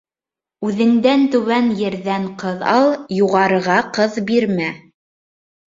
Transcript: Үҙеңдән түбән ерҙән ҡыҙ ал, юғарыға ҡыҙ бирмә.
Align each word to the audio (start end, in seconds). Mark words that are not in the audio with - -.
Үҙеңдән 0.69 1.25
түбән 1.35 1.69
ерҙән 1.83 2.25
ҡыҙ 2.45 2.65
ал, 2.73 2.87
юғарыға 3.21 3.79
ҡыҙ 4.01 4.21
бирмә. 4.33 4.75